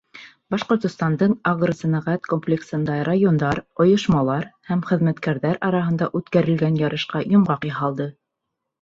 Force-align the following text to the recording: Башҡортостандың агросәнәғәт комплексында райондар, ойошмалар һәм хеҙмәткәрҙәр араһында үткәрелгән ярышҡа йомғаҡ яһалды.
Башҡортостандың 0.53 1.35
агросәнәғәт 1.51 2.25
комплексында 2.31 2.97
райондар, 3.09 3.63
ойошмалар 3.87 4.49
һәм 4.73 4.85
хеҙмәткәрҙәр 4.91 5.63
араһында 5.71 6.13
үткәрелгән 6.23 6.85
ярышҡа 6.87 7.27
йомғаҡ 7.33 7.73
яһалды. 7.75 8.15